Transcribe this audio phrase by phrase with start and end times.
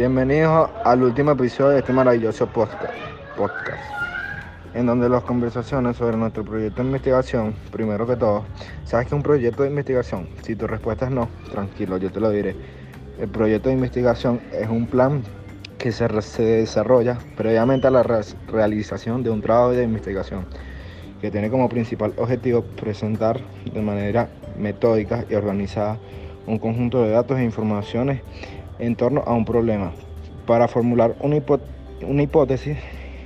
[0.00, 2.94] Bienvenidos al último episodio de este maravilloso podcast,
[3.36, 3.82] podcast,
[4.72, 8.46] en donde las conversaciones sobre nuestro proyecto de investigación, primero que todo,
[8.86, 10.26] ¿sabes que un proyecto de investigación?
[10.40, 12.56] Si tu respuesta es no, tranquilo, yo te lo diré.
[13.20, 15.22] El proyecto de investigación es un plan
[15.76, 18.02] que se, se desarrolla previamente a la
[18.48, 20.46] realización de un trabajo de investigación
[21.20, 23.38] que tiene como principal objetivo presentar
[23.70, 25.98] de manera metódica y organizada
[26.46, 28.22] un conjunto de datos e informaciones
[28.80, 29.92] en torno a un problema
[30.46, 31.36] para formular una,
[32.22, 32.76] hipótesis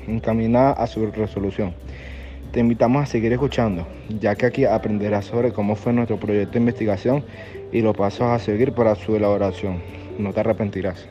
[0.06, 1.74] encaminada a su resolución.
[2.52, 3.86] Te invitamos a seguir escuchando,
[4.20, 7.24] ya que aquí aprenderás sobre cómo fue nuestro proyecto de investigación
[7.72, 9.80] y los pasos a seguir para su elaboración.
[10.18, 11.08] No te arrepentirás.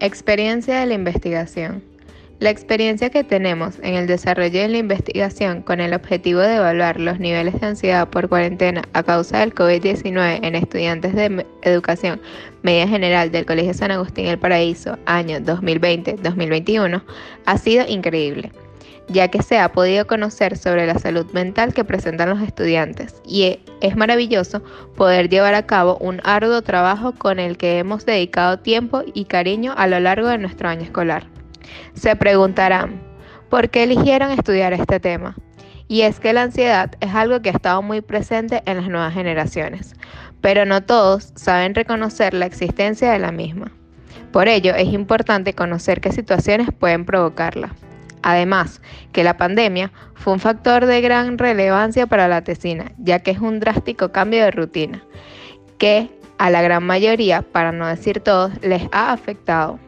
[0.00, 1.97] Experiencia de la investigación.
[2.40, 7.00] La experiencia que tenemos en el desarrollo de la investigación con el objetivo de evaluar
[7.00, 12.20] los niveles de ansiedad por cuarentena a causa del COVID-19 en estudiantes de educación
[12.62, 17.02] media general del Colegio San Agustín El Paraíso, año 2020-2021,
[17.44, 18.52] ha sido increíble
[19.08, 23.58] ya que se ha podido conocer sobre la salud mental que presentan los estudiantes y
[23.80, 24.62] es maravilloso
[24.96, 29.74] poder llevar a cabo un arduo trabajo con el que hemos dedicado tiempo y cariño
[29.76, 31.37] a lo largo de nuestro año escolar.
[31.94, 33.00] Se preguntarán,
[33.48, 35.36] ¿por qué eligieron estudiar este tema?
[35.88, 39.14] Y es que la ansiedad es algo que ha estado muy presente en las nuevas
[39.14, 39.94] generaciones,
[40.40, 43.72] pero no todos saben reconocer la existencia de la misma.
[44.32, 47.74] Por ello es importante conocer qué situaciones pueden provocarla.
[48.22, 53.30] Además, que la pandemia fue un factor de gran relevancia para la tesina, ya que
[53.30, 55.02] es un drástico cambio de rutina,
[55.78, 59.78] que a la gran mayoría, para no decir todos, les ha afectado,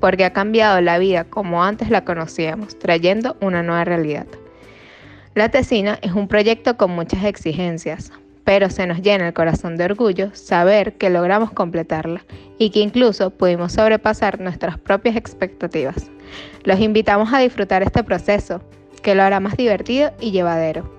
[0.00, 4.26] porque ha cambiado la vida como antes la conocíamos, trayendo una nueva realidad.
[5.34, 8.10] La tesina es un proyecto con muchas exigencias,
[8.44, 12.24] pero se nos llena el corazón de orgullo saber que logramos completarla
[12.58, 16.10] y que incluso pudimos sobrepasar nuestras propias expectativas.
[16.64, 18.60] Los invitamos a disfrutar este proceso,
[19.02, 20.90] que lo hará más divertido y llevadero.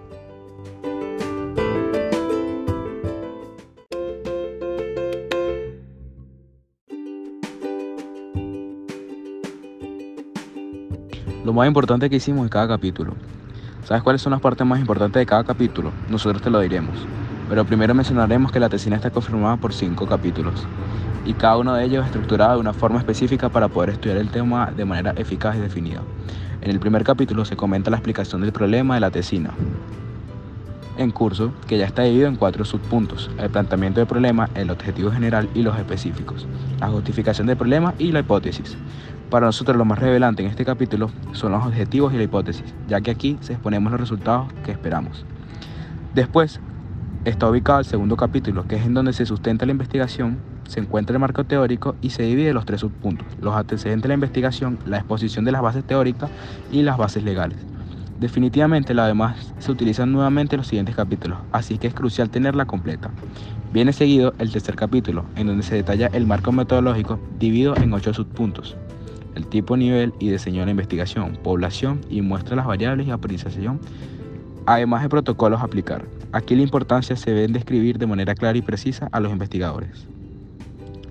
[11.44, 13.16] Lo más importante que hicimos en cada capítulo.
[13.84, 15.92] ¿Sabes cuáles son las partes más importantes de cada capítulo?
[16.08, 16.96] Nosotros te lo diremos.
[17.50, 20.68] Pero primero mencionaremos que la tesina está conformada por cinco capítulos
[21.26, 24.70] y cada uno de ellos estructurado de una forma específica para poder estudiar el tema
[24.70, 26.02] de manera eficaz y definida.
[26.62, 29.52] En el primer capítulo se comenta la explicación del problema de la tesina,
[30.98, 35.12] en curso que ya está dividido en cuatro subpuntos, el planteamiento del problema, el objetivo
[35.12, 36.46] general y los específicos,
[36.80, 38.78] la justificación del problema y la hipótesis.
[39.32, 43.00] Para nosotros lo más revelante en este capítulo son los objetivos y la hipótesis, ya
[43.00, 45.26] que aquí se exponemos los resultados que esperamos.
[46.14, 46.60] Después
[47.24, 50.38] está ubicado el segundo capítulo, que es en donde se sustenta la investigación
[50.68, 54.14] se encuentra el marco teórico y se divide los tres subpuntos, los antecedentes de la
[54.16, 56.30] investigación, la exposición de las bases teóricas
[56.72, 57.58] y las bases legales.
[58.20, 62.66] Definitivamente, la demás se utilizan nuevamente en los siguientes capítulos, así que es crucial tenerla
[62.66, 63.12] completa.
[63.74, 68.14] Viene seguido el tercer capítulo, en donde se detalla el marco metodológico dividido en ocho
[68.14, 68.78] subpuntos,
[69.36, 73.70] el tipo, nivel y diseño de la investigación, población y muestra las variables y aprendizaje,
[74.66, 76.06] además de protocolos a aplicar.
[76.32, 80.08] Aquí la importancia se ve en describir de manera clara y precisa a los investigadores.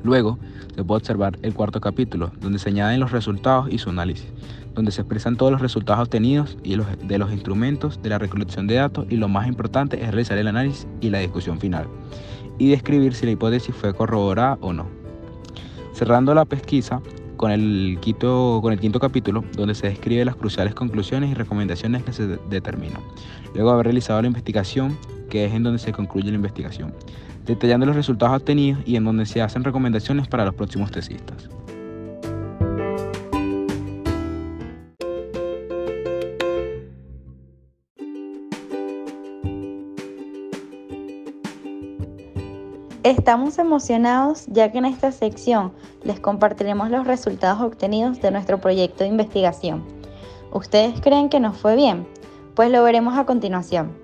[0.02, 0.38] Luego
[0.74, 4.28] se puede observar el cuarto capítulo, donde se añaden los resultados y su análisis,
[4.74, 8.76] donde se expresan todos los resultados obtenidos y de los instrumentos de la recolección de
[8.76, 11.86] datos y lo más importante es realizar el análisis y la discusión final,
[12.58, 14.86] y describir si la hipótesis fue corroborada o no.
[15.92, 17.02] Cerrando la pesquisa
[17.40, 22.02] con el, quinto, con el quinto capítulo, donde se describen las cruciales conclusiones y recomendaciones
[22.02, 23.00] que se determinan.
[23.54, 24.98] Luego de haber realizado la investigación,
[25.30, 26.92] que es en donde se concluye la investigación
[27.46, 31.48] detallando los resultados obtenidos y en donde se hacen recomendaciones para los próximos tesistas.
[43.02, 45.72] Estamos emocionados ya que en esta sección
[46.02, 49.84] les compartiremos los resultados obtenidos de nuestro proyecto de investigación.
[50.52, 52.06] ¿Ustedes creen que nos fue bien?
[52.54, 53.96] Pues lo veremos a continuación.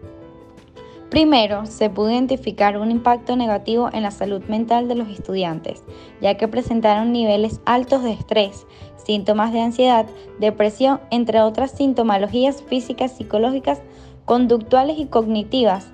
[1.10, 5.84] Primero, se pudo identificar un impacto negativo en la salud mental de los estudiantes,
[6.20, 8.66] ya que presentaron niveles altos de estrés,
[8.96, 10.06] síntomas de ansiedad,
[10.40, 13.82] depresión, entre otras sintomologías físicas, psicológicas,
[14.25, 15.92] conductuales y cognitivas,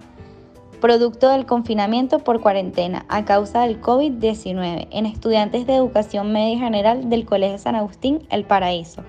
[0.82, 7.08] producto del confinamiento por cuarentena a causa del COVID-19 en estudiantes de educación media general
[7.08, 9.04] del Colegio San Agustín El Paraíso,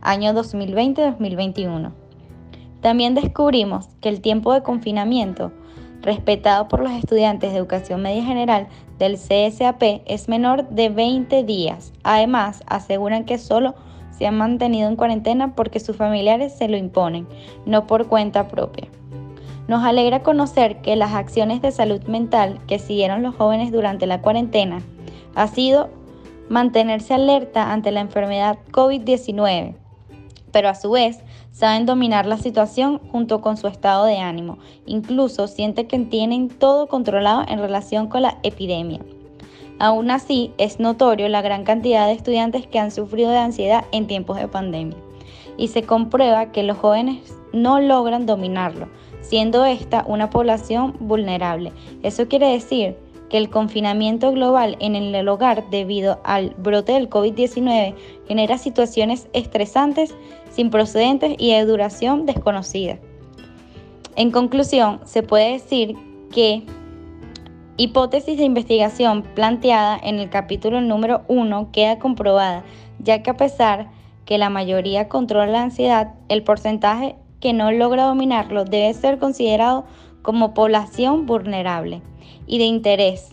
[0.00, 1.92] año 2020-2021.
[2.80, 5.52] También descubrimos que el tiempo de confinamiento
[6.00, 8.66] respetado por los estudiantes de educación media general
[8.98, 11.92] del CSAP es menor de 20 días.
[12.02, 13.76] Además, aseguran que solo
[14.10, 17.28] se han mantenido en cuarentena porque sus familiares se lo imponen,
[17.64, 18.88] no por cuenta propia.
[19.68, 24.20] Nos alegra conocer que las acciones de salud mental que siguieron los jóvenes durante la
[24.20, 24.82] cuarentena
[25.34, 25.88] ha sido
[26.48, 29.74] mantenerse alerta ante la enfermedad COVID-19,
[30.50, 31.20] pero a su vez
[31.50, 34.58] saben dominar la situación junto con su estado de ánimo.
[34.84, 39.00] Incluso sienten que tienen todo controlado en relación con la epidemia.
[39.78, 44.06] Aún así, es notorio la gran cantidad de estudiantes que han sufrido de ansiedad en
[44.06, 44.96] tiempos de pandemia.
[45.56, 48.88] Y se comprueba que los jóvenes no logran dominarlo,
[49.22, 51.72] siendo esta una población vulnerable.
[52.02, 52.96] Eso quiere decir
[53.30, 57.94] que el confinamiento global en el hogar debido al brote del COVID-19
[58.28, 60.14] genera situaciones estresantes,
[60.50, 62.98] sin procedentes y de duración desconocida.
[64.16, 65.96] En conclusión, se puede decir
[66.30, 66.64] que
[67.78, 72.64] hipótesis de investigación planteada en el capítulo número 1 queda comprobada,
[72.98, 73.88] ya que a pesar
[74.26, 79.84] que la mayoría controla la ansiedad, el porcentaje que no logra dominarlo debe ser considerado
[80.22, 82.00] como población vulnerable
[82.46, 83.30] y de interés,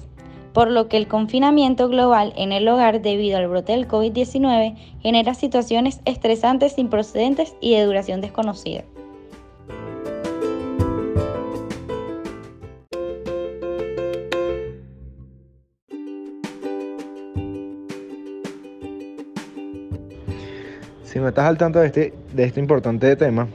[0.52, 5.36] por lo que el confinamiento global en el hogar debido al brote del COVID-19 genera
[5.36, 6.90] situaciones estresantes sin
[7.62, 8.84] y de duración desconocida.
[21.04, 23.48] Si me estás al tanto de este, de este importante tema,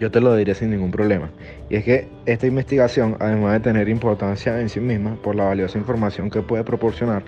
[0.00, 1.30] yo te lo diré sin ningún problema.
[1.68, 5.78] Y es que esta investigación, además de tener importancia en sí misma por la valiosa
[5.78, 7.22] información que puede proporcionar,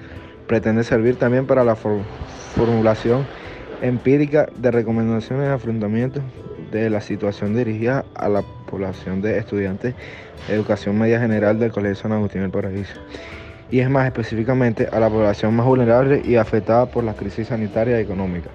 [0.46, 3.26] pretende servir también para la formulación
[3.82, 6.20] empírica de recomendaciones de afrontamiento
[6.70, 9.94] de la situación dirigida a la población de estudiantes
[10.48, 12.94] de educación media general del Colegio San Agustín del Paraíso.
[13.70, 17.98] Y es más específicamente a la población más vulnerable y afectada por la crisis sanitaria
[17.98, 18.50] y económica.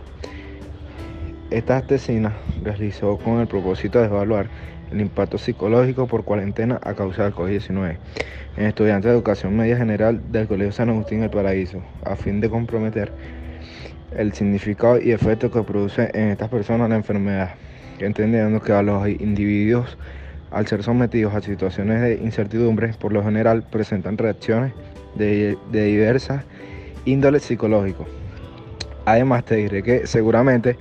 [1.50, 4.50] Esta tesina realizó con el propósito de evaluar
[4.92, 7.98] el impacto psicológico por cuarentena a causa del COVID-19
[8.58, 12.50] en estudiantes de educación media general del Colegio San Agustín del Paraíso, a fin de
[12.50, 13.14] comprometer
[14.12, 17.52] el significado y efecto que produce en estas personas la enfermedad,
[18.00, 19.98] entendiendo que a los individuos,
[20.52, 24.74] al ser sometidos a situaciones de incertidumbre, por lo general presentan reacciones
[25.16, 26.44] de, de diversas
[27.06, 28.08] índoles psicológicos.
[29.06, 30.76] Además, te diré que seguramente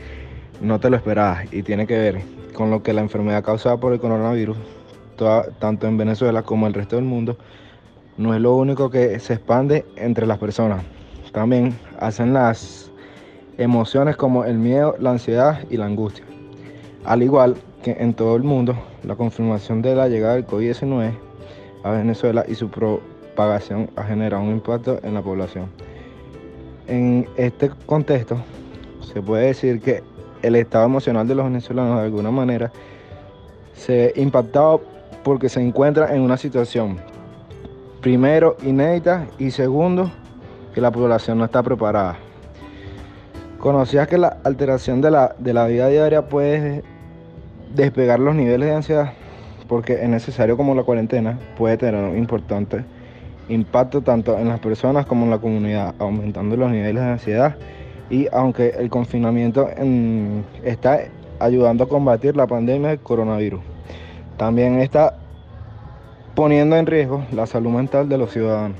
[0.60, 2.22] no te lo esperabas y tiene que ver
[2.54, 4.56] con lo que la enfermedad causada por el coronavirus,
[5.58, 7.36] tanto en Venezuela como en el resto del mundo,
[8.16, 10.82] no es lo único que se expande entre las personas.
[11.32, 12.90] También hacen las
[13.58, 16.24] emociones como el miedo, la ansiedad y la angustia.
[17.04, 18.74] Al igual que en todo el mundo,
[19.04, 21.12] la confirmación de la llegada del COVID-19
[21.84, 25.66] a Venezuela y su propagación ha generado un impacto en la población.
[26.88, 28.38] En este contexto,
[29.12, 30.02] se puede decir que
[30.46, 32.70] el estado emocional de los venezolanos de alguna manera
[33.74, 34.80] se ve impactado
[35.22, 36.98] porque se encuentra en una situación,
[38.00, 40.10] primero, inédita y segundo,
[40.72, 42.16] que la población no está preparada.
[43.58, 46.84] ¿Conocías que la alteración de la, de la vida diaria puede
[47.74, 49.12] despegar los niveles de ansiedad?
[49.66, 52.84] Porque es necesario como la cuarentena puede tener un importante
[53.48, 57.56] impacto tanto en las personas como en la comunidad, aumentando los niveles de ansiedad
[58.10, 59.68] y aunque el confinamiento
[60.62, 61.00] está
[61.38, 63.60] ayudando a combatir la pandemia del coronavirus,
[64.36, 65.18] también está
[66.34, 68.78] poniendo en riesgo la salud mental de los ciudadanos.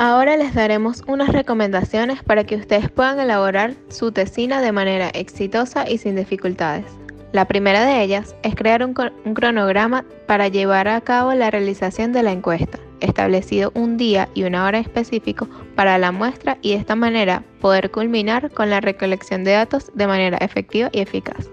[0.00, 5.90] Ahora les daremos unas recomendaciones para que ustedes puedan elaborar su tesina de manera exitosa
[5.90, 6.84] y sin dificultades.
[7.32, 12.22] La primera de ellas es crear un, cronograma para llevar a cabo la realización de
[12.22, 16.96] la encuesta, establecido un día y una hora específico para la muestra y de esta
[16.96, 21.50] manera poder culminar con la recolección de datos de manera efectiva y eficaz.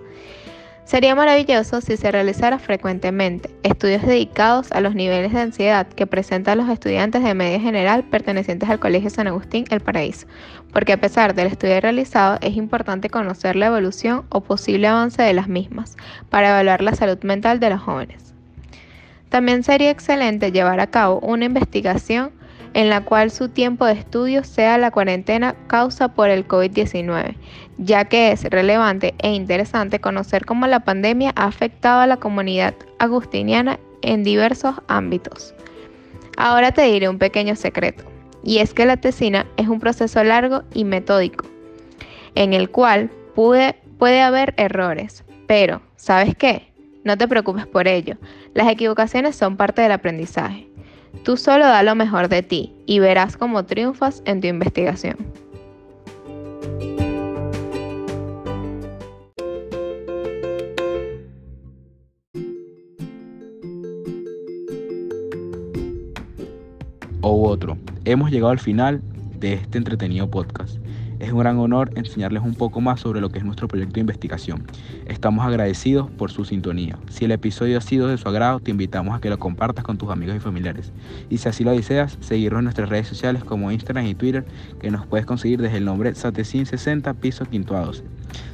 [0.86, 6.58] Sería maravilloso si se realizara frecuentemente estudios dedicados a los niveles de ansiedad que presentan
[6.58, 10.28] los estudiantes de media general pertenecientes al Colegio San Agustín El Paraíso,
[10.72, 15.34] porque a pesar del estudio realizado es importante conocer la evolución o posible avance de
[15.34, 15.98] las mismas
[16.30, 18.34] para evaluar la salud mental de los jóvenes.
[19.28, 22.32] También sería excelente llevar a cabo una investigación
[22.76, 27.36] en la cual su tiempo de estudio sea la cuarentena causa por el COVID-19,
[27.78, 32.76] ya que es relevante e interesante conocer cómo la pandemia ha afectado a la comunidad
[33.00, 35.56] agustiniana en diversos ámbitos.
[36.36, 38.04] Ahora te diré un pequeño secreto,
[38.44, 41.46] y es que la tesina es un proceso largo y metódico,
[42.36, 46.74] en el cual puede, puede haber errores, pero ¿sabes qué?
[47.06, 48.18] No te preocupes por ello,
[48.54, 50.75] las equivocaciones son parte del aprendizaje.
[51.24, 55.18] Tú solo da lo mejor de ti y verás cómo triunfas en tu investigación.
[67.22, 69.02] O otro, hemos llegado al final
[69.40, 70.78] de este entretenido podcast.
[71.20, 74.02] Es un gran honor enseñarles un poco más sobre lo que es nuestro proyecto de
[74.02, 74.66] investigación.
[75.06, 76.98] Estamos agradecidos por su sintonía.
[77.10, 79.98] Si el episodio ha sido de su agrado, te invitamos a que lo compartas con
[79.98, 80.92] tus amigos y familiares.
[81.30, 84.46] Y si así lo deseas, seguirnos en nuestras redes sociales como Instagram y Twitter,
[84.80, 88.04] que nos puedes conseguir desde el nombre Satecin60 Piso Quinto a 12.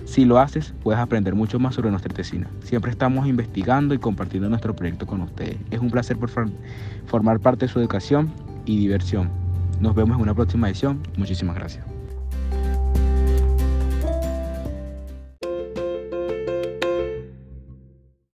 [0.05, 2.47] Si lo haces, puedes aprender mucho más sobre nuestra tesina.
[2.63, 5.57] Siempre estamos investigando y compartiendo nuestro proyecto con ustedes.
[5.71, 6.29] Es un placer por
[7.05, 8.31] formar parte de su educación
[8.65, 9.29] y diversión.
[9.79, 11.01] Nos vemos en una próxima edición.
[11.17, 12.00] Muchísimas gracias.